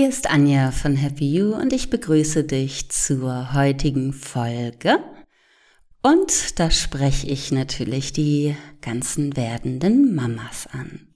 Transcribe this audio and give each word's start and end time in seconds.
Hier 0.00 0.08
ist 0.08 0.30
Anja 0.30 0.70
von 0.70 0.96
Happy 0.96 1.30
You 1.30 1.54
und 1.54 1.74
ich 1.74 1.90
begrüße 1.90 2.44
dich 2.44 2.88
zur 2.88 3.52
heutigen 3.52 4.14
Folge. 4.14 4.96
Und 6.00 6.58
da 6.58 6.70
spreche 6.70 7.26
ich 7.26 7.52
natürlich 7.52 8.14
die 8.14 8.56
ganzen 8.80 9.36
werdenden 9.36 10.14
Mamas 10.14 10.66
an. 10.72 11.08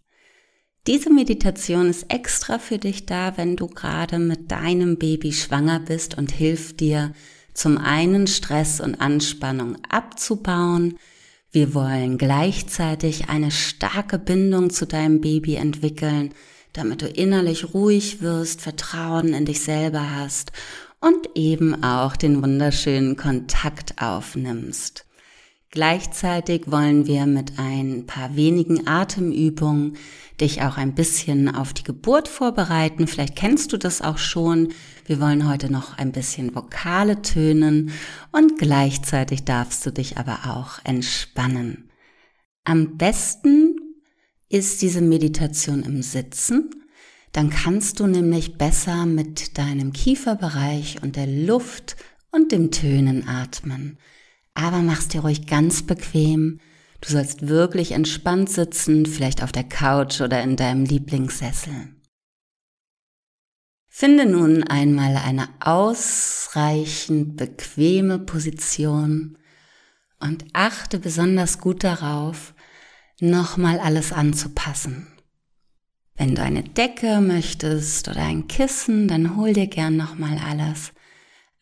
Diese 0.86 1.11
Meditation 1.11 1.89
ist 1.89 2.12
extra 2.12 2.59
für 2.59 2.77
dich 2.77 3.07
da, 3.07 3.39
wenn 3.39 3.57
du 3.57 3.68
gerade 3.68 4.18
mit 4.18 4.50
deinem 4.50 4.98
Baby 4.98 5.32
schwanger 5.32 5.80
bist 5.80 6.19
und 6.19 6.30
hilft 6.30 6.80
dir 6.80 7.14
zum 7.55 7.79
einen 7.79 8.27
Stress 8.27 8.80
und 8.80 9.01
Anspannung 9.01 9.79
abzubauen. 9.89 10.99
Wir 11.50 11.72
wollen 11.72 12.19
gleichzeitig 12.19 13.30
eine 13.30 13.50
starke 13.50 14.19
Bindung 14.19 14.69
zu 14.69 14.86
deinem 14.86 15.22
Baby 15.22 15.55
entwickeln, 15.55 16.35
damit 16.75 17.01
du 17.01 17.07
innerlich 17.07 17.73
ruhig 17.73 18.21
wirst, 18.21 18.61
Vertrauen 18.61 19.33
in 19.33 19.46
dich 19.46 19.63
selber 19.63 20.14
hast 20.14 20.53
und 21.00 21.31
eben 21.35 21.83
auch 21.83 22.17
den 22.17 22.43
wunderschönen 22.43 23.17
Kontakt 23.17 24.03
aufnimmst. 24.03 25.07
Gleichzeitig 25.71 26.71
wollen 26.71 27.07
wir 27.07 27.27
mit 27.27 27.59
ein 27.59 28.07
paar 28.07 28.37
wenigen 28.37 28.87
Atemübungen 28.87 29.97
dich 30.41 30.63
auch 30.63 30.77
ein 30.77 30.95
bisschen 30.95 31.53
auf 31.53 31.73
die 31.73 31.83
Geburt 31.83 32.28
vorbereiten. 32.28 33.06
Vielleicht 33.06 33.36
kennst 33.36 33.72
du 33.72 33.77
das 33.77 34.00
auch 34.00 34.19
schon. 34.19 34.72
Wir 35.06 35.20
wollen 35.20 35.48
heute 35.48 35.72
noch 35.72 35.98
ein 35.98 36.12
bisschen 36.12 36.55
Vokale 36.55 37.22
tönen 37.22 37.91
und 38.31 38.59
gleichzeitig 38.59 39.45
darfst 39.45 39.84
du 39.84 39.91
dich 39.91 40.17
aber 40.17 40.41
auch 40.47 40.78
entspannen. 40.84 41.91
Am 42.64 42.97
besten 42.97 43.73
ist 44.55 44.83
diese 44.83 45.00
Meditation 45.00 45.83
im 45.83 46.00
Sitzen. 46.00 46.70
Dann 47.33 47.50
kannst 47.50 47.98
du 47.98 48.06
nämlich 48.06 48.56
besser 48.56 49.05
mit 49.05 49.58
deinem 49.58 49.92
Kieferbereich 49.92 51.02
und 51.02 51.16
der 51.16 51.27
Luft 51.27 51.97
und 52.30 52.52
dem 52.52 52.70
Tönen 52.70 53.27
atmen. 53.27 53.98
Aber 54.55 54.78
mach's 54.78 55.08
dir 55.08 55.22
ruhig 55.22 55.48
ganz 55.48 55.82
bequem. 55.82 56.60
Du 57.00 57.10
sollst 57.10 57.48
wirklich 57.48 57.91
entspannt 57.91 58.48
sitzen, 58.48 59.06
vielleicht 59.06 59.42
auf 59.42 59.50
der 59.50 59.64
Couch 59.64 60.20
oder 60.20 60.41
in 60.41 60.55
deinem 60.55 60.84
Lieblingssessel. 60.84 61.97
Finde 63.88 64.27
nun 64.27 64.62
einmal 64.62 65.16
eine 65.16 65.48
ausreichend 65.58 67.36
bequeme 67.36 68.20
Position 68.20 69.36
und 70.20 70.44
achte 70.52 71.00
besonders 71.00 71.58
gut 71.58 71.82
darauf, 71.82 72.53
nochmal 73.30 73.78
alles 73.78 74.12
anzupassen. 74.12 75.06
Wenn 76.17 76.34
du 76.34 76.42
eine 76.42 76.62
Decke 76.62 77.20
möchtest 77.20 78.08
oder 78.08 78.22
ein 78.22 78.47
Kissen, 78.47 79.08
dann 79.08 79.36
hol 79.36 79.53
dir 79.53 79.66
gern 79.66 79.97
nochmal 79.97 80.39
alles. 80.39 80.92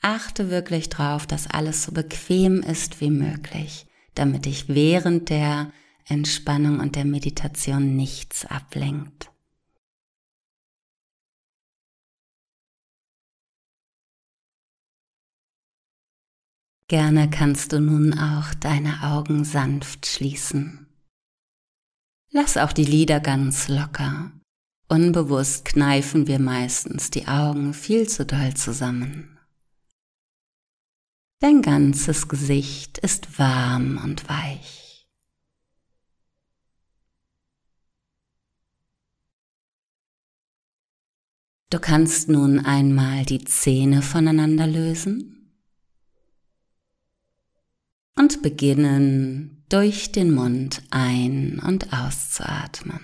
Achte 0.03 0.51
wirklich 0.51 0.89
drauf, 0.89 1.27
dass 1.27 1.47
alles 1.47 1.85
so 1.85 1.93
bequem 1.93 2.61
ist 2.61 3.01
wie 3.01 3.11
möglich, 3.11 3.87
damit 4.15 4.45
dich 4.45 4.69
während 4.69 5.31
der 5.31 5.73
Entspannung 6.07 6.81
und 6.81 6.97
der 6.97 7.05
Meditation 7.05 7.97
nichts 7.97 8.45
ablenkt. 8.45 9.31
Gerne 16.89 17.31
kannst 17.31 17.73
du 17.73 17.81
nun 17.81 18.13
auch 18.19 18.53
deine 18.53 19.03
Augen 19.03 19.45
sanft 19.45 20.05
schließen. 20.05 20.92
Lass 22.35 22.57
auch 22.57 22.73
die 22.73 22.85
Lider 22.85 23.21
ganz 23.21 23.69
locker. 23.69 24.33
Unbewusst 24.89 25.67
kneifen 25.67 26.27
wir 26.27 26.39
meistens 26.39 27.11
die 27.11 27.29
Augen 27.29 27.75
viel 27.75 28.09
zu 28.09 28.25
doll 28.25 28.55
zusammen. 28.55 29.39
Dein 31.41 31.61
ganzes 31.61 32.29
Gesicht 32.29 32.99
ist 32.99 33.39
warm 33.39 34.01
und 34.03 34.29
weich. 34.31 35.07
Du 41.69 41.79
kannst 41.79 42.31
nun 42.31 42.61
einmal 42.61 43.27
die 43.27 43.45
Zähne 43.45 44.01
voneinander 44.01 44.67
lösen 44.67 45.55
und 48.15 48.43
beginnen 48.43 49.62
durch 49.73 50.13
den 50.13 50.35
Mund 50.35 50.83
ein- 50.91 51.59
und 51.59 51.95
auszuatmen. 51.95 53.01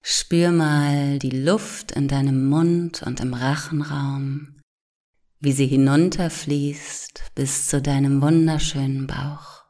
Spür 0.00 0.52
mal 0.52 1.18
die 1.18 1.30
Luft 1.30 1.90
in 1.90 2.06
deinem 2.06 2.48
Mund 2.48 3.02
und 3.02 3.18
im 3.18 3.34
Rachenraum, 3.34 4.60
wie 5.40 5.52
sie 5.52 5.66
hinunterfließt 5.66 7.32
bis 7.34 7.66
zu 7.66 7.82
deinem 7.82 8.22
wunderschönen 8.22 9.08
Bauch. 9.08 9.64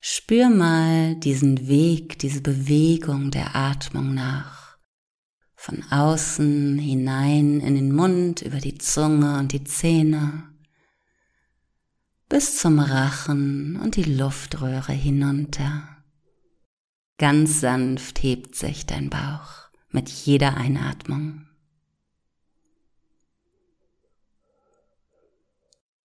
Spür 0.00 0.50
mal 0.50 1.16
diesen 1.16 1.68
Weg, 1.68 2.18
diese 2.18 2.42
Bewegung 2.42 3.30
der 3.30 3.56
Atmung 3.56 4.12
nach 4.12 4.63
von 5.64 5.82
außen 5.90 6.78
hinein 6.78 7.60
in 7.60 7.74
den 7.74 7.94
Mund, 7.94 8.42
über 8.42 8.58
die 8.58 8.76
Zunge 8.76 9.38
und 9.38 9.52
die 9.52 9.64
Zähne, 9.64 10.42
bis 12.28 12.58
zum 12.58 12.78
Rachen 12.78 13.76
und 13.76 13.96
die 13.96 14.02
Luftröhre 14.02 14.92
hinunter. 14.92 15.88
Ganz 17.16 17.62
sanft 17.62 18.22
hebt 18.22 18.56
sich 18.56 18.84
dein 18.84 19.08
Bauch 19.08 19.70
mit 19.88 20.10
jeder 20.10 20.58
Einatmung. 20.58 21.46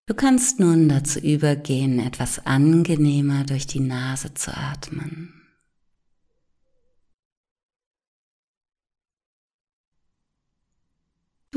Du 0.06 0.14
kannst 0.14 0.58
nun 0.58 0.88
dazu 0.88 1.18
übergehen, 1.18 1.98
etwas 1.98 2.46
angenehmer 2.46 3.44
durch 3.44 3.66
die 3.66 3.80
Nase 3.80 4.32
zu 4.32 4.56
atmen. 4.56 5.39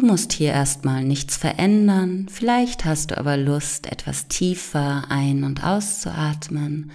Du 0.03 0.09
musst 0.09 0.33
hier 0.33 0.51
erstmal 0.51 1.05
nichts 1.05 1.37
verändern, 1.37 2.27
vielleicht 2.29 2.83
hast 2.83 3.11
du 3.11 3.17
aber 3.17 3.37
Lust, 3.37 3.87
etwas 3.87 4.27
tiefer 4.27 5.05
ein- 5.09 5.45
und 5.45 5.63
auszuatmen, 5.63 6.91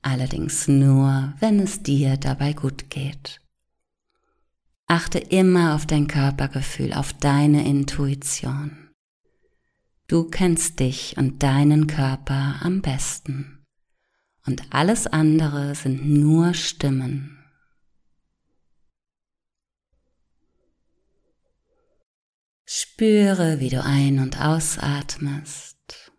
allerdings 0.00 0.66
nur, 0.66 1.34
wenn 1.40 1.60
es 1.60 1.82
dir 1.82 2.16
dabei 2.16 2.54
gut 2.54 2.88
geht. 2.88 3.42
Achte 4.86 5.18
immer 5.18 5.74
auf 5.74 5.84
dein 5.84 6.06
Körpergefühl, 6.06 6.94
auf 6.94 7.12
deine 7.12 7.68
Intuition. 7.68 8.88
Du 10.06 10.24
kennst 10.24 10.80
dich 10.80 11.18
und 11.18 11.42
deinen 11.42 11.86
Körper 11.86 12.60
am 12.62 12.80
besten. 12.80 13.66
Und 14.46 14.62
alles 14.70 15.06
andere 15.06 15.74
sind 15.74 16.08
nur 16.08 16.54
Stimmen. 16.54 17.37
Spüre, 22.80 23.58
wie 23.58 23.70
du 23.70 23.82
ein- 23.82 24.20
und 24.20 24.40
ausatmest. 24.40 26.12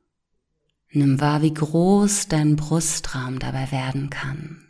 Nimm 0.92 1.22
wahr, 1.22 1.42
wie 1.42 1.54
groß 1.54 2.28
dein 2.28 2.58
Brustraum 2.58 3.40
dabei 3.40 3.72
werden 3.72 4.10
kann. 4.10 4.68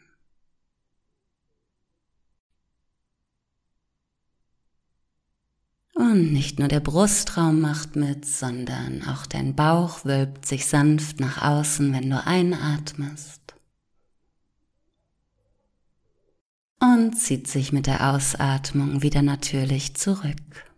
Und 5.96 6.32
nicht 6.32 6.60
nur 6.60 6.68
der 6.68 6.80
Brustraum 6.80 7.60
macht 7.60 7.96
mit, 7.96 8.24
sondern 8.24 9.02
auch 9.08 9.26
dein 9.26 9.56
Bauch 9.56 10.06
wölbt 10.06 10.46
sich 10.46 10.68
sanft 10.68 11.20
nach 11.20 11.42
außen, 11.42 11.92
wenn 11.92 12.08
du 12.08 12.24
einatmest. 12.24 13.56
Und 16.80 17.16
zieht 17.16 17.48
sich 17.48 17.72
mit 17.72 17.88
der 17.88 18.14
Ausatmung 18.14 19.02
wieder 19.02 19.24
natürlich 19.24 19.96
zurück. 19.96 20.69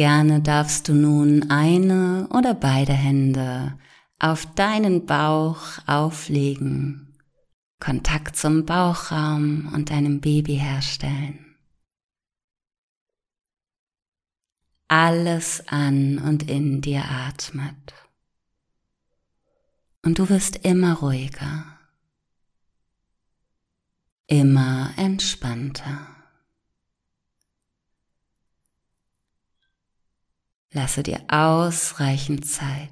Gerne 0.00 0.40
darfst 0.40 0.88
du 0.88 0.94
nun 0.94 1.50
eine 1.50 2.26
oder 2.30 2.54
beide 2.54 2.94
Hände 2.94 3.78
auf 4.18 4.46
deinen 4.54 5.04
Bauch 5.04 5.60
auflegen, 5.86 7.18
Kontakt 7.80 8.34
zum 8.34 8.64
Bauchraum 8.64 9.70
und 9.74 9.90
deinem 9.90 10.22
Baby 10.22 10.56
herstellen. 10.56 11.54
Alles 14.88 15.68
an 15.68 16.16
und 16.16 16.48
in 16.48 16.80
dir 16.80 17.04
atmet. 17.04 17.92
Und 20.02 20.18
du 20.18 20.30
wirst 20.30 20.64
immer 20.64 20.94
ruhiger, 20.94 21.78
immer 24.28 24.94
entspannter. 24.96 26.19
Lasse 30.72 31.02
dir 31.02 31.20
ausreichend 31.28 32.46
Zeit. 32.46 32.90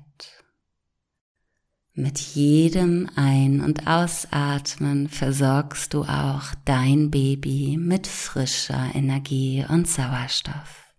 Mit 1.93 2.19
jedem 2.19 3.09
Ein- 3.15 3.61
und 3.61 3.87
Ausatmen 3.87 5.09
versorgst 5.09 5.95
du 5.95 6.03
auch 6.03 6.55
dein 6.65 7.11
Baby 7.11 7.77
mit 7.77 8.09
frischer 8.09 8.95
Energie 8.95 9.65
und 9.69 9.87
Sauerstoff. 9.87 10.93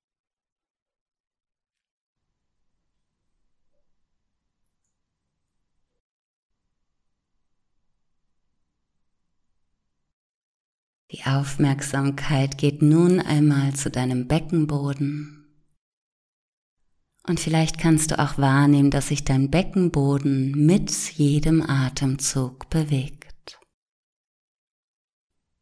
Die 11.12 11.26
Aufmerksamkeit 11.26 12.58
geht 12.58 12.82
nun 12.82 13.20
einmal 13.20 13.74
zu 13.74 13.90
deinem 13.90 14.28
Beckenboden. 14.28 15.39
Und 17.30 17.40
vielleicht 17.40 17.78
kannst 17.78 18.10
du 18.10 18.18
auch 18.18 18.40
wahrnehmen, 18.40 18.90
dass 18.90 19.10
sich 19.10 19.24
dein 19.24 19.52
Beckenboden 19.52 20.50
mit 20.66 20.90
jedem 21.12 21.62
Atemzug 21.62 22.72
bewegt. 22.72 23.60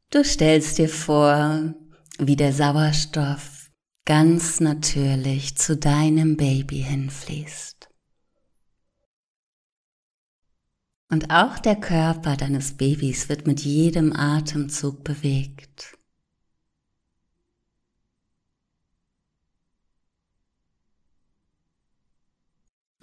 Du 0.10 0.24
stellst 0.24 0.78
dir 0.78 0.88
vor, 0.88 1.74
wie 2.20 2.38
der 2.38 2.54
Sauerstoff 2.54 3.70
ganz 4.06 4.62
natürlich 4.62 5.58
zu 5.58 5.76
deinem 5.76 6.38
Baby 6.38 6.84
hinfließt. 6.84 7.90
Und 11.10 11.32
auch 11.32 11.60
der 11.60 11.76
Körper 11.76 12.38
deines 12.38 12.78
Babys 12.78 13.28
wird 13.28 13.46
mit 13.46 13.60
jedem 13.60 14.14
Atemzug 14.14 15.04
bewegt. 15.04 15.97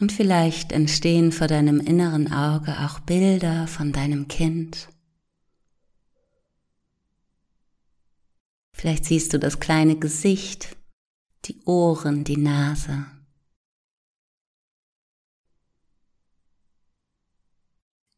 Und 0.05 0.13
vielleicht 0.13 0.71
entstehen 0.71 1.33
vor 1.33 1.47
deinem 1.47 1.81
inneren 1.81 2.31
Auge 2.31 2.79
auch 2.81 3.01
Bilder 3.01 3.67
von 3.67 3.91
deinem 3.91 4.29
Kind. 4.29 4.91
Vielleicht 8.75 9.07
siehst 9.07 9.33
du 9.33 9.39
das 9.39 9.61
kleine 9.61 9.97
Gesicht, 9.99 10.77
die 11.47 11.59
Ohren, 11.65 12.23
die 12.23 12.37
Nase. 12.37 13.07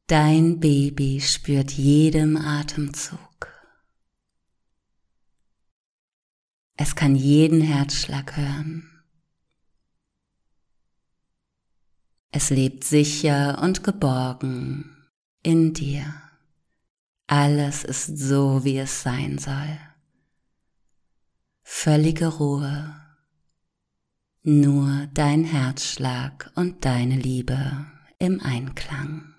Dein 0.09 0.59
Baby 0.59 1.21
spürt 1.21 1.71
jedem 1.71 2.37
Atemzug. 2.37 3.47
Es 6.77 6.97
kann 6.97 7.15
jeden 7.15 7.61
Herzschlag 7.61 8.37
hören. 8.37 8.96
Es 12.39 12.51
lebt 12.51 12.85
sicher 12.85 13.63
und 13.63 13.83
geborgen 13.83 14.95
in 15.43 15.73
dir. 15.73 16.05
Alles 17.27 17.83
ist 17.83 18.19
so, 18.19 18.63
wie 18.63 18.77
es 18.77 19.03
sein 19.03 19.39
soll. 19.39 19.79
Völlige 21.63 22.27
Ruhe. 22.27 22.95
Nur 24.43 25.09
dein 25.15 25.45
Herzschlag 25.45 26.53
und 26.57 26.85
deine 26.85 27.17
Liebe 27.17 27.87
im 28.19 28.43
Einklang. 28.43 29.35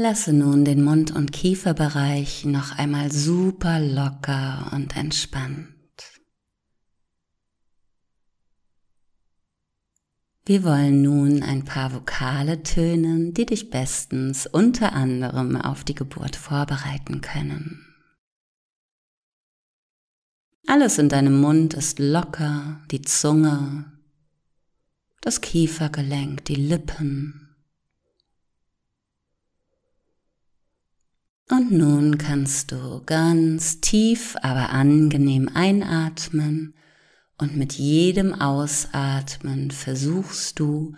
Lasse 0.00 0.32
nun 0.32 0.64
den 0.64 0.84
Mund- 0.84 1.10
und 1.10 1.32
Kieferbereich 1.32 2.44
noch 2.44 2.78
einmal 2.78 3.10
super 3.10 3.80
locker 3.80 4.70
und 4.72 4.96
entspannt. 4.96 5.74
Wir 10.44 10.62
wollen 10.62 11.02
nun 11.02 11.42
ein 11.42 11.64
paar 11.64 11.92
Vokale 11.92 12.62
tönen, 12.62 13.34
die 13.34 13.44
dich 13.44 13.70
bestens 13.70 14.46
unter 14.46 14.92
anderem 14.92 15.56
auf 15.56 15.82
die 15.82 15.96
Geburt 15.96 16.36
vorbereiten 16.36 17.20
können. 17.20 17.84
Alles 20.68 20.98
in 20.98 21.08
deinem 21.08 21.40
Mund 21.40 21.74
ist 21.74 21.98
locker, 21.98 22.80
die 22.92 23.02
Zunge, 23.02 23.98
das 25.20 25.40
Kiefergelenk, 25.40 26.44
die 26.44 26.54
Lippen, 26.54 27.47
Und 31.50 31.70
nun 31.70 32.18
kannst 32.18 32.72
du 32.72 33.02
ganz 33.06 33.80
tief, 33.80 34.36
aber 34.42 34.70
angenehm 34.70 35.48
einatmen 35.54 36.74
und 37.38 37.56
mit 37.56 37.74
jedem 37.74 38.34
Ausatmen 38.34 39.70
versuchst 39.70 40.58
du 40.58 40.94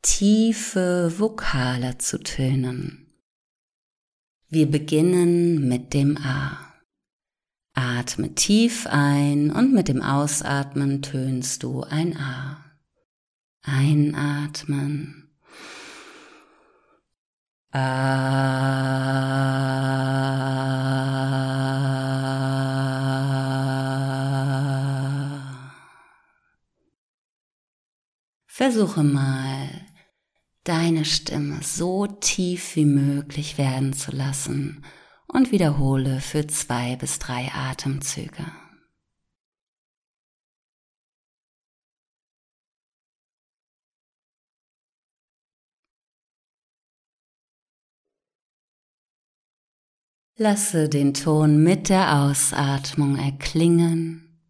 tiefe 0.00 1.12
Vokale 1.18 1.98
zu 1.98 2.18
tönen. 2.18 3.12
Wir 4.48 4.70
beginnen 4.70 5.68
mit 5.68 5.92
dem 5.92 6.16
A. 6.16 6.58
Atme 7.74 8.34
tief 8.34 8.86
ein 8.86 9.50
und 9.50 9.72
mit 9.72 9.88
dem 9.88 10.02
Ausatmen 10.02 11.02
tönst 11.02 11.62
du 11.62 11.82
ein 11.82 12.16
A. 12.16 12.64
Einatmen. 13.62 15.21
Versuche 28.46 29.02
mal, 29.02 29.70
deine 30.64 31.06
Stimme 31.06 31.60
so 31.62 32.06
tief 32.06 32.76
wie 32.76 32.84
möglich 32.84 33.56
werden 33.56 33.94
zu 33.94 34.12
lassen 34.12 34.84
und 35.26 35.50
wiederhole 35.50 36.20
für 36.20 36.46
zwei 36.46 36.96
bis 36.96 37.18
drei 37.18 37.50
Atemzüge. 37.54 38.44
Lasse 50.36 50.88
den 50.88 51.12
Ton 51.12 51.62
mit 51.62 51.90
der 51.90 52.22
Ausatmung 52.22 53.16
erklingen. 53.16 54.40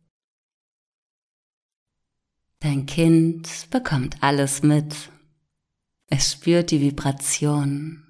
Dein 2.60 2.86
Kind 2.86 3.68
bekommt 3.70 4.22
alles 4.22 4.62
mit. 4.62 5.10
Es 6.06 6.32
spürt 6.32 6.70
die 6.70 6.80
Vibration. 6.80 8.06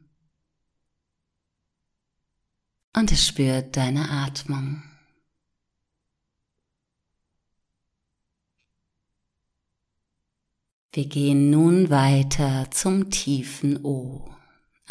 Und 2.94 3.10
es 3.10 3.26
spürt 3.26 3.74
deine 3.74 4.10
Atmung. 4.10 4.82
Wir 10.92 11.06
gehen 11.06 11.48
nun 11.48 11.88
weiter 11.88 12.70
zum 12.70 13.08
tiefen 13.08 13.82
O. 13.82 14.31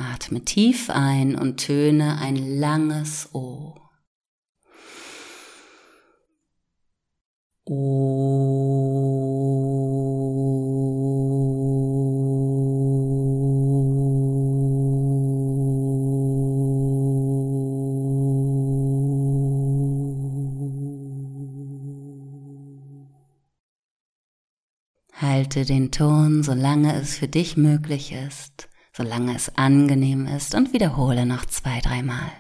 Atme 0.02 0.44
tief 0.44 0.90
ein 0.90 1.36
und 1.36 1.58
töne 1.58 2.18
ein 2.20 2.36
langes 2.36 3.30
O. 3.34 3.76
O. 7.66 8.32
Halte 25.14 25.66
den 25.66 25.92
Ton, 25.92 26.42
solange 26.42 26.96
es 26.96 27.16
für 27.16 27.28
dich 27.28 27.56
möglich 27.56 28.14
ist 28.14 28.71
solange 28.92 29.36
es 29.36 29.56
angenehm 29.56 30.26
ist 30.28 30.56
und 30.56 30.74
wiederhole 30.74 31.26
noch 31.26 31.46
zwei, 31.46 31.80
dreimal. 31.80 32.32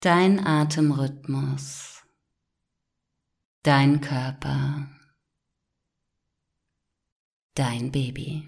Dein 0.00 0.44
Atemrhythmus, 0.46 2.02
dein 3.62 4.00
Körper, 4.02 4.88
dein 7.54 7.90
Baby. 7.90 8.46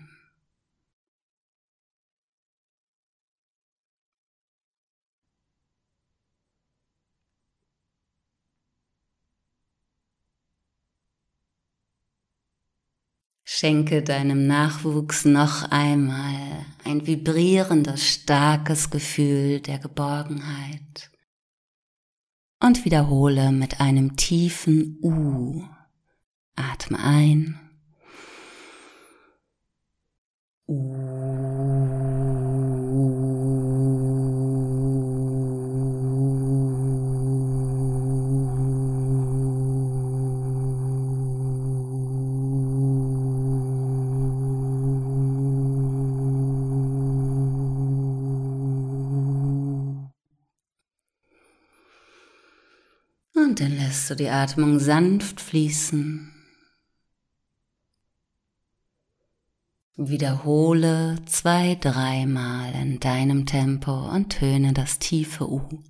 Schenke 13.59 14.03
deinem 14.03 14.47
Nachwuchs 14.47 15.25
noch 15.25 15.71
einmal 15.71 16.67
ein 16.85 17.07
vibrierendes, 17.07 18.07
starkes 18.07 18.91
Gefühl 18.91 19.61
der 19.61 19.79
Geborgenheit 19.79 21.11
und 22.63 22.85
wiederhole 22.85 23.53
mit 23.53 23.81
einem 23.81 24.15
tiefen 24.17 24.99
U. 25.01 25.65
Atme 26.55 26.99
ein. 26.99 27.59
U. 30.69 31.46
Dann 53.57 53.73
lässt 53.73 54.11
du 54.11 54.15
die 54.15 54.29
Atmung 54.29 54.79
sanft 54.79 55.41
fließen. 55.41 56.31
Wiederhole 59.97 61.17
zwei, 61.25 61.75
dreimal 61.77 62.75
in 62.75 63.01
deinem 63.01 63.47
Tempo 63.47 64.11
und 64.11 64.29
töne 64.29 64.75
das 64.75 64.99
tiefe 64.99 65.51
U. 65.51 65.83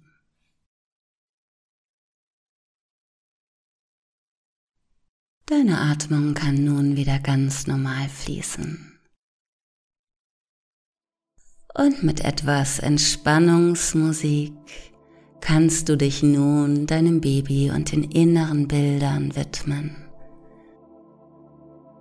Deine 5.46 5.80
Atmung 5.80 6.34
kann 6.34 6.62
nun 6.62 6.96
wieder 6.96 7.18
ganz 7.18 7.66
normal 7.66 8.08
fließen. 8.08 9.00
Und 11.74 12.04
mit 12.04 12.20
etwas 12.20 12.78
Entspannungsmusik 12.78 14.54
kannst 15.40 15.88
du 15.88 15.96
dich 15.96 16.22
nun 16.22 16.86
deinem 16.86 17.20
Baby 17.20 17.70
und 17.70 17.92
den 17.92 18.04
inneren 18.04 18.68
Bildern 18.68 19.34
widmen. 19.36 19.96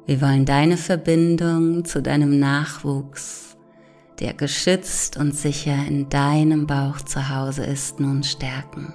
Wir 0.06 0.22
wollen 0.22 0.46
deine 0.46 0.78
Verbindung 0.78 1.84
zu 1.86 2.02
deinem 2.02 2.40
Nachwuchs, 2.40 3.58
der 4.20 4.34
geschützt 4.34 5.18
und 5.18 5.36
sicher 5.36 5.76
in 5.88 6.10
deinem 6.10 6.68
Bauch 6.68 7.02
zu 7.02 7.30
Hause 7.30 7.66
ist, 7.66 8.00
nun 8.00 8.24
stärken. 8.24 8.94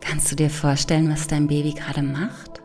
Kannst 0.00 0.30
du 0.30 0.36
dir 0.36 0.50
vorstellen, 0.50 1.10
was 1.10 1.26
dein 1.26 1.46
Baby 1.46 1.72
gerade 1.72 2.02
macht? 2.02 2.62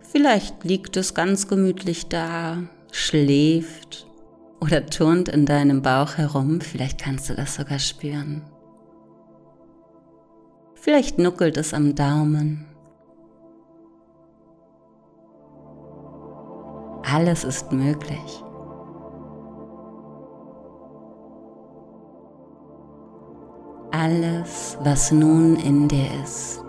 Vielleicht 0.00 0.64
liegt 0.64 0.96
es 0.96 1.14
ganz 1.14 1.48
gemütlich 1.48 2.08
da, 2.08 2.62
schläft 2.92 4.06
oder 4.60 4.86
turnt 4.86 5.28
in 5.28 5.46
deinem 5.46 5.82
Bauch 5.82 6.16
herum, 6.16 6.60
vielleicht 6.60 7.00
kannst 7.00 7.28
du 7.28 7.34
das 7.34 7.54
sogar 7.54 7.78
spüren. 7.78 8.42
Vielleicht 10.74 11.18
nuckelt 11.18 11.56
es 11.56 11.74
am 11.74 11.94
Daumen. 11.94 12.66
Alles 17.12 17.44
ist 17.44 17.72
möglich. 17.72 18.42
Alles, 23.92 24.76
was 24.82 25.10
nun 25.10 25.56
in 25.56 25.88
dir 25.88 26.06
ist 26.22 26.62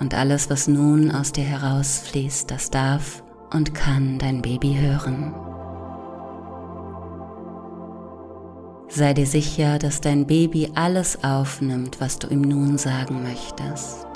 und 0.00 0.14
alles, 0.14 0.50
was 0.50 0.66
nun 0.66 1.12
aus 1.12 1.30
dir 1.30 1.44
herausfließt, 1.44 2.50
das 2.50 2.70
darf 2.70 3.22
und 3.52 3.74
kann 3.74 4.18
dein 4.18 4.42
Baby 4.42 4.76
hören. 4.80 5.51
Sei 8.94 9.14
dir 9.14 9.26
sicher, 9.26 9.78
dass 9.78 10.02
dein 10.02 10.26
Baby 10.26 10.70
alles 10.74 11.24
aufnimmt, 11.24 11.98
was 11.98 12.18
du 12.18 12.28
ihm 12.28 12.42
nun 12.42 12.76
sagen 12.76 13.22
möchtest. 13.22 14.06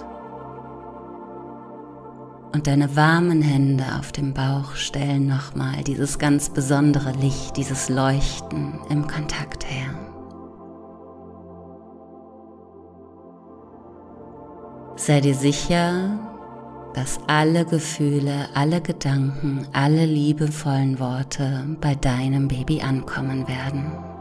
Und 2.52 2.66
deine 2.66 2.94
warmen 2.94 3.40
Hände 3.40 3.84
auf 3.98 4.12
dem 4.12 4.34
Bauch 4.34 4.74
stellen 4.74 5.28
nochmal 5.28 5.82
dieses 5.82 6.18
ganz 6.18 6.50
besondere 6.50 7.12
Licht, 7.12 7.56
dieses 7.56 7.88
Leuchten 7.88 8.78
im 8.90 9.06
Kontakt 9.06 9.64
her. 9.64 9.94
Sei 14.96 15.22
dir 15.22 15.34
sicher, 15.34 16.18
dass 16.92 17.18
alle 17.28 17.64
Gefühle, 17.64 18.50
alle 18.52 18.82
Gedanken, 18.82 19.66
alle 19.72 20.04
liebevollen 20.04 21.00
Worte 21.00 21.64
bei 21.80 21.94
deinem 21.94 22.48
Baby 22.48 22.82
ankommen 22.82 23.48
werden. 23.48 24.15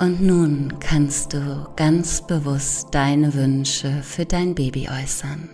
Und 0.00 0.22
nun 0.22 0.74
kannst 0.78 1.32
du 1.32 1.66
ganz 1.74 2.24
bewusst 2.24 2.94
deine 2.94 3.34
Wünsche 3.34 4.02
für 4.02 4.24
dein 4.24 4.54
Baby 4.54 4.88
äußern. 4.88 5.50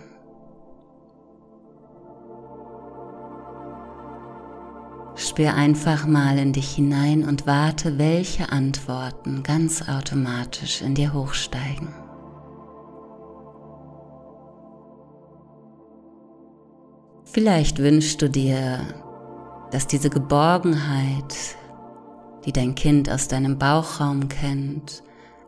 Spür 5.15 5.55
einfach 5.55 6.05
mal 6.05 6.37
in 6.37 6.53
dich 6.53 6.75
hinein 6.75 7.27
und 7.27 7.47
warte, 7.47 7.97
welche 7.97 8.51
Antworten 8.51 9.41
ganz 9.41 9.81
automatisch 9.89 10.83
in 10.83 10.93
dir 10.93 11.13
hochsteigen. 11.13 11.87
Vielleicht 17.23 17.79
wünschst 17.79 18.21
du 18.21 18.29
dir, 18.29 18.79
dass 19.71 19.87
diese 19.87 20.09
Geborgenheit 20.09 21.33
die 22.45 22.53
dein 22.53 22.75
Kind 22.75 23.09
aus 23.09 23.27
deinem 23.27 23.57
Bauchraum 23.57 24.29
kennt, 24.29 25.03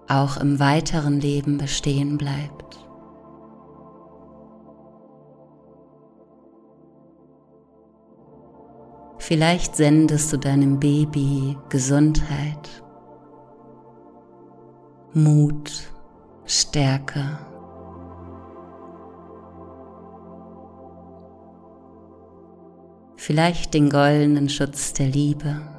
auch 0.08 0.38
im 0.38 0.60
weiteren 0.60 1.20
Leben 1.20 1.58
bestehen 1.58 2.18
bleibt. 2.18 2.80
Vielleicht 9.20 9.76
sendest 9.76 10.32
du 10.32 10.38
deinem 10.38 10.80
Baby 10.80 11.58
Gesundheit, 11.68 12.82
Mut, 15.14 15.92
Stärke. 16.46 17.38
Vielleicht 23.18 23.74
den 23.74 23.90
goldenen 23.90 24.48
Schutz 24.48 24.94
der 24.94 25.08
Liebe. 25.08 25.77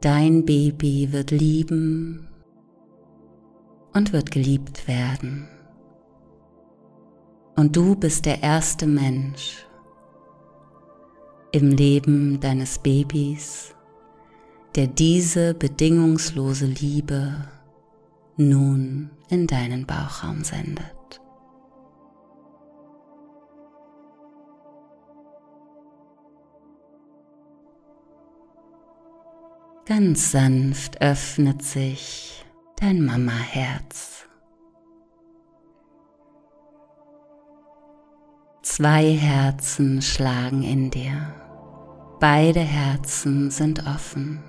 Dein 0.00 0.44
Baby 0.44 1.08
wird 1.10 1.32
lieben 1.32 2.28
und 3.92 4.12
wird 4.12 4.30
geliebt 4.30 4.86
werden. 4.86 5.48
Und 7.56 7.74
du 7.74 7.96
bist 7.96 8.24
der 8.24 8.42
erste 8.44 8.86
Mensch 8.86 9.66
im 11.50 11.70
Leben 11.70 12.38
deines 12.38 12.78
Babys, 12.78 13.74
der 14.76 14.86
diese 14.86 15.54
bedingungslose 15.54 16.66
Liebe 16.66 17.48
nun 18.36 19.10
in 19.30 19.48
deinen 19.48 19.84
Bauchraum 19.84 20.44
sendet. 20.44 20.97
Ganz 29.88 30.32
sanft 30.32 31.00
öffnet 31.00 31.62
sich 31.62 32.44
dein 32.76 33.02
Mama-Herz. 33.06 34.26
Zwei 38.60 39.14
Herzen 39.14 40.02
schlagen 40.02 40.62
in 40.62 40.90
dir. 40.90 41.34
Beide 42.20 42.60
Herzen 42.60 43.50
sind 43.50 43.86
offen. 43.86 44.44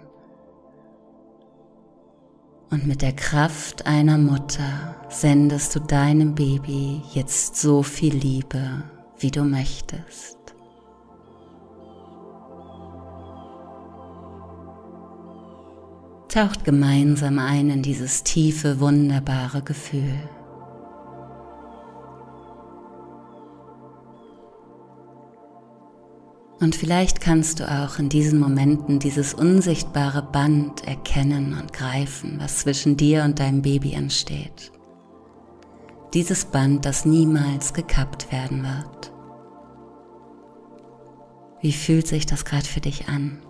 Und 2.69 2.85
mit 2.85 3.01
der 3.01 3.13
Kraft 3.13 3.87
einer 3.87 4.17
Mutter 4.17 4.97
sendest 5.07 5.73
du 5.73 5.79
deinem 5.79 6.35
Baby 6.35 7.01
jetzt 7.13 7.55
so 7.55 7.81
viel 7.81 8.13
Liebe, 8.13 8.83
wie 9.17 9.31
du 9.31 9.45
möchtest. 9.45 10.38
Taucht 16.29 16.63
gemeinsam 16.63 17.39
ein 17.39 17.69
in 17.69 17.81
dieses 17.81 18.23
tiefe, 18.23 18.79
wunderbare 18.79 19.61
Gefühl. 19.61 20.19
Und 26.61 26.75
vielleicht 26.75 27.21
kannst 27.21 27.61
du 27.61 27.71
auch 27.71 27.99
in 27.99 28.09
diesen 28.09 28.39
Momenten 28.39 28.99
dieses 28.99 29.33
unsichtbare 29.33 30.21
Band 30.21 30.85
erkennen 30.85 31.57
und 31.59 31.71
greifen, 31.71 32.37
was 32.39 32.59
zwischen 32.59 32.97
dir 32.97 33.23
und 33.23 33.39
deinem 33.39 33.61
Baby 33.61 33.93
entsteht. 33.93 34.71
Dieses 36.13 36.45
Band, 36.45 36.85
das 36.85 37.05
niemals 37.05 37.73
gekappt 37.73 38.31
werden 38.31 38.63
wird. 38.63 39.13
Wie 41.61 41.71
fühlt 41.71 42.07
sich 42.07 42.25
das 42.25 42.45
gerade 42.45 42.65
für 42.65 42.81
dich 42.81 43.07
an? 43.07 43.41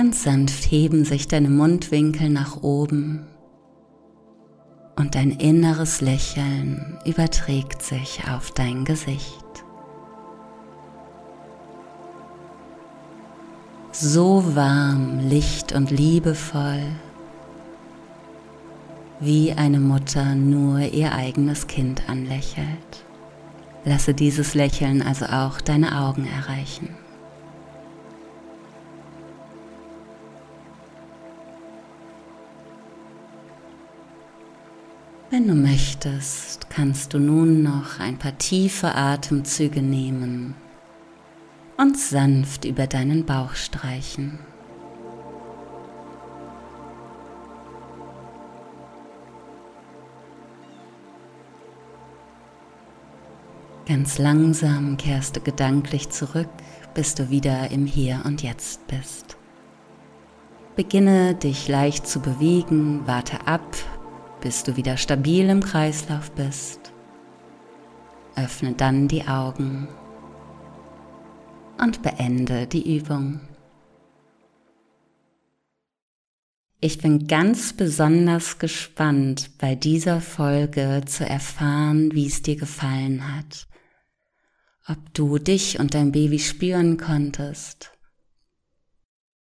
Ganz 0.00 0.22
sanft 0.22 0.70
heben 0.70 1.04
sich 1.04 1.28
deine 1.28 1.50
Mundwinkel 1.50 2.30
nach 2.30 2.62
oben 2.62 3.26
und 4.96 5.14
dein 5.14 5.30
inneres 5.30 6.00
Lächeln 6.00 6.96
überträgt 7.04 7.82
sich 7.82 8.22
auf 8.26 8.50
dein 8.50 8.86
Gesicht. 8.86 9.44
So 13.92 14.56
warm, 14.56 15.28
licht 15.28 15.72
und 15.74 15.90
liebevoll, 15.90 16.80
wie 19.20 19.52
eine 19.52 19.80
Mutter 19.80 20.34
nur 20.34 20.78
ihr 20.78 21.12
eigenes 21.12 21.66
Kind 21.66 22.08
anlächelt. 22.08 23.04
Lasse 23.84 24.14
dieses 24.14 24.54
Lächeln 24.54 25.02
also 25.02 25.26
auch 25.26 25.60
deine 25.60 26.00
Augen 26.00 26.26
erreichen. 26.26 26.88
Wenn 35.32 35.46
du 35.46 35.54
möchtest, 35.54 36.70
kannst 36.70 37.14
du 37.14 37.20
nun 37.20 37.62
noch 37.62 38.00
ein 38.00 38.18
paar 38.18 38.36
tiefe 38.36 38.96
Atemzüge 38.96 39.80
nehmen 39.80 40.56
und 41.76 41.96
sanft 41.96 42.64
über 42.64 42.88
deinen 42.88 43.24
Bauch 43.26 43.54
streichen. 43.54 44.40
Ganz 53.86 54.18
langsam 54.18 54.96
kehrst 54.96 55.36
du 55.36 55.40
gedanklich 55.40 56.10
zurück, 56.10 56.50
bis 56.92 57.14
du 57.14 57.30
wieder 57.30 57.70
im 57.70 57.86
Hier 57.86 58.22
und 58.24 58.42
Jetzt 58.42 58.84
bist. 58.88 59.36
Beginne 60.74 61.36
dich 61.36 61.68
leicht 61.68 62.08
zu 62.08 62.18
bewegen, 62.18 63.02
warte 63.06 63.46
ab, 63.46 63.76
bis 64.40 64.62
du 64.62 64.76
wieder 64.76 64.96
stabil 64.96 65.48
im 65.48 65.62
Kreislauf 65.62 66.30
bist. 66.32 66.92
Öffne 68.36 68.72
dann 68.72 69.08
die 69.08 69.26
Augen 69.26 69.88
und 71.78 72.02
beende 72.02 72.66
die 72.66 72.96
Übung. 72.96 73.40
Ich 76.82 76.96
bin 76.96 77.26
ganz 77.26 77.74
besonders 77.74 78.58
gespannt, 78.58 79.58
bei 79.58 79.74
dieser 79.74 80.22
Folge 80.22 81.02
zu 81.04 81.28
erfahren, 81.28 82.10
wie 82.14 82.26
es 82.26 82.40
dir 82.40 82.56
gefallen 82.56 83.36
hat. 83.36 83.66
Ob 84.88 85.12
du 85.12 85.38
dich 85.38 85.78
und 85.78 85.92
dein 85.92 86.10
Baby 86.10 86.38
spüren 86.38 86.96
konntest, 86.96 87.92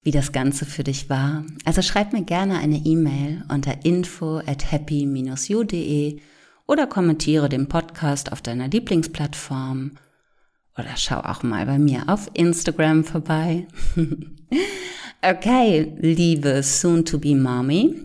wie 0.02 0.12
das 0.12 0.32
Ganze 0.32 0.66
für 0.66 0.84
dich 0.84 1.10
war. 1.10 1.46
Also 1.66 1.82
schreib 1.82 2.14
mir 2.14 2.24
gerne 2.24 2.60
eine 2.60 2.78
E-Mail 2.78 3.44
unter 3.50 3.86
info 3.86 4.38
at 4.38 4.72
happy-u.de 4.72 6.20
oder 6.68 6.88
kommentiere 6.88 7.50
den 7.50 7.68
Podcast 7.68 8.32
auf 8.32 8.42
deiner 8.42 8.68
Lieblingsplattform 8.68 9.92
oder 10.78 10.96
schau 10.96 11.20
auch 11.20 11.44
mal 11.44 11.66
bei 11.66 11.78
mir 11.78 12.04
auf 12.08 12.30
Instagram 12.34 13.04
vorbei. 13.04 13.68
okay, 15.22 15.94
liebe 16.00 16.64
Soon-to-be 16.64 17.36
Mommy, 17.36 17.96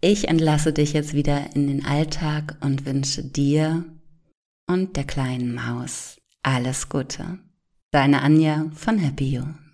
ich 0.00 0.28
entlasse 0.28 0.72
dich 0.72 0.92
jetzt 0.94 1.12
wieder 1.12 1.54
in 1.54 1.66
den 1.66 1.84
Alltag 1.84 2.56
und 2.60 2.86
wünsche 2.86 3.24
dir 3.24 3.84
und 4.66 4.96
der 4.96 5.04
kleinen 5.04 5.54
Maus 5.54 6.18
alles 6.42 6.88
Gute. 6.88 7.38
Deine 7.90 8.22
Anja 8.22 8.70
von 8.74 8.98
Happy 8.98 9.34
You. 9.34 9.67